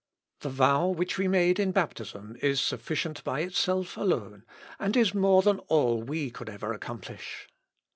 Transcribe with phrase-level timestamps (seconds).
[0.39, 4.45] The vow which we made in baptism is sufficient by itself alone,
[4.79, 7.47] and is more than all we could ever accomplish.